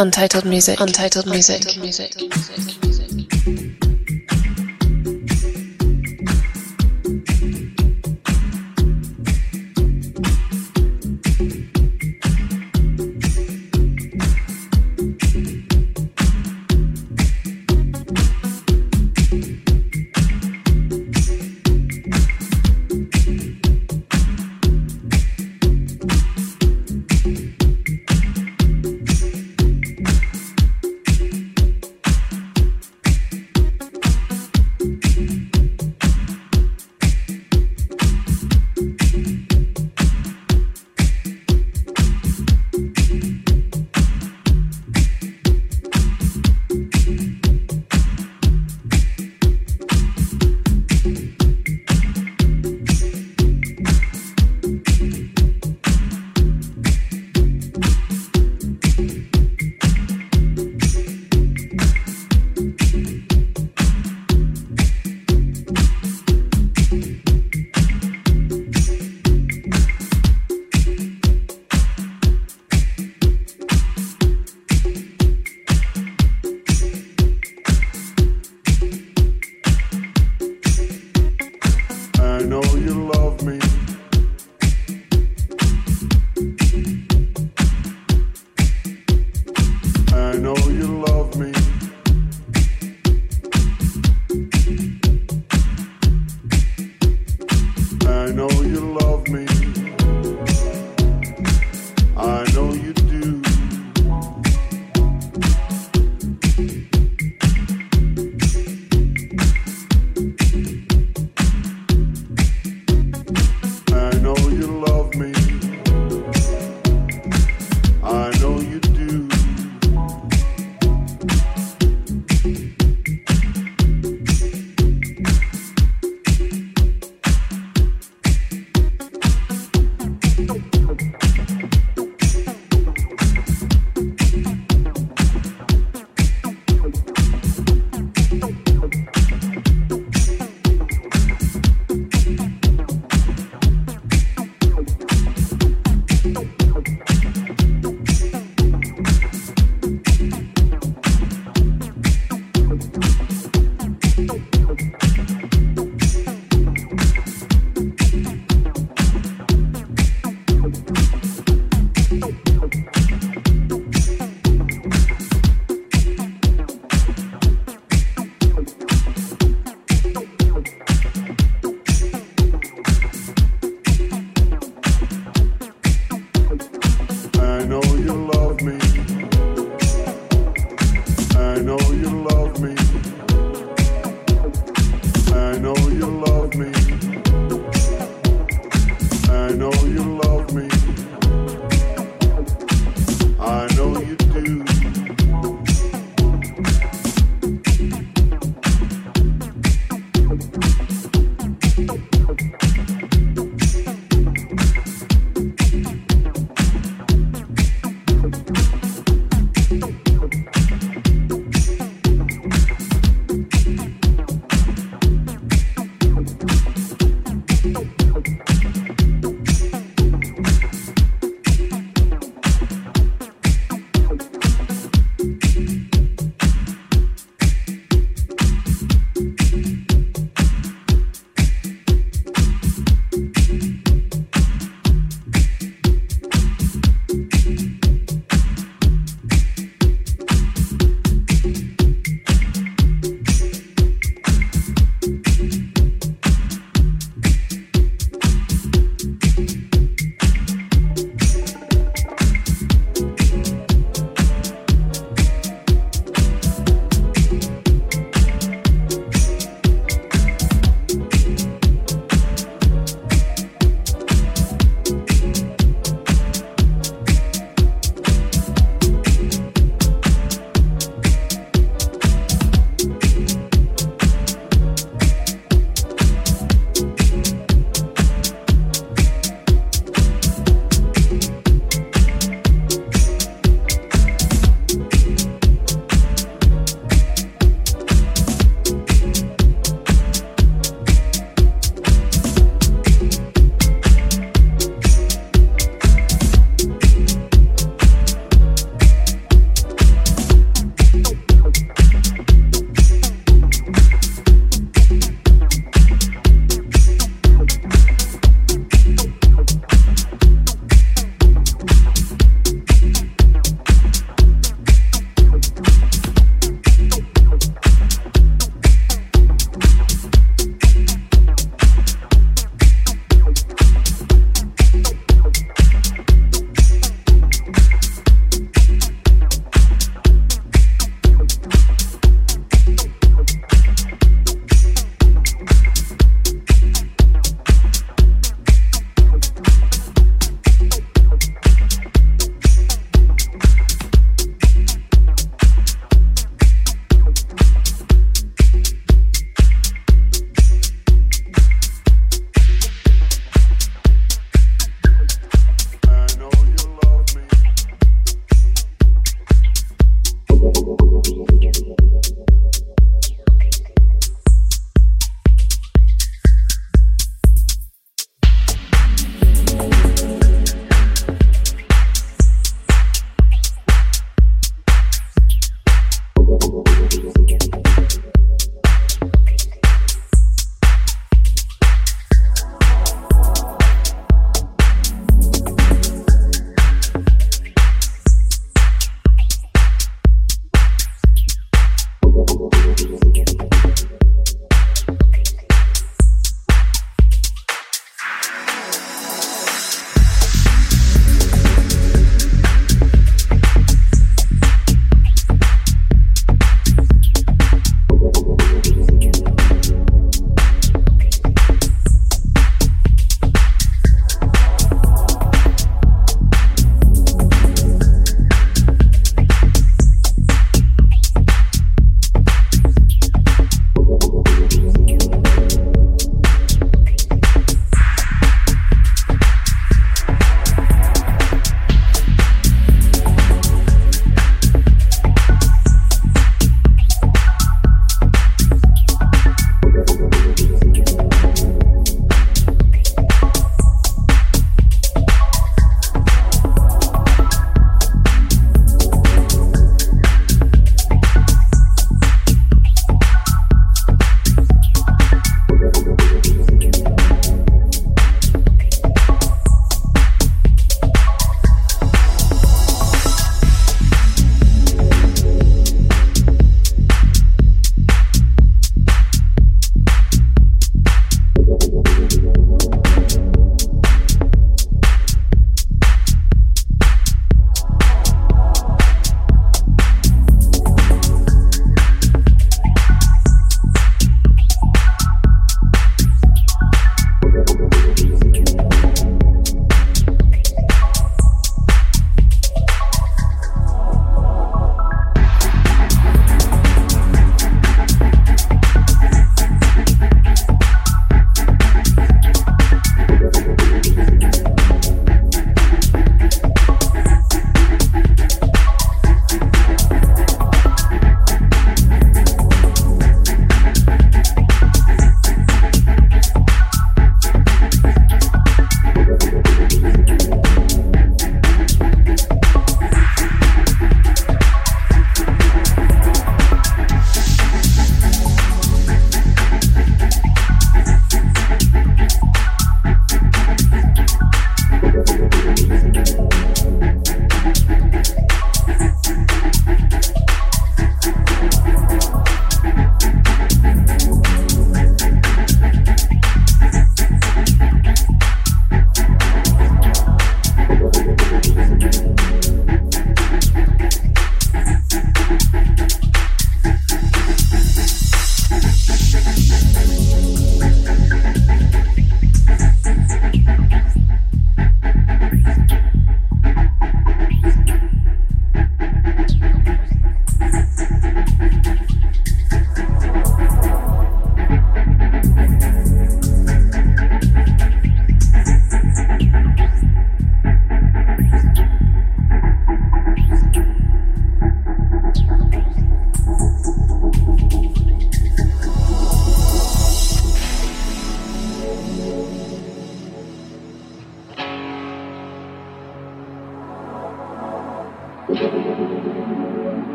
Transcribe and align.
Untitled 0.00 0.44
music. 0.44 0.78
Untitled 0.78 1.26
music. 1.26 1.58
Untitled 1.58 1.82
music. 1.82 2.22
Untitled 2.22 2.84
music, 2.84 2.97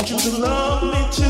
want 0.00 0.24
you 0.24 0.30
to 0.30 0.38
love 0.38 0.82
me 0.82 1.06
too. 1.12 1.29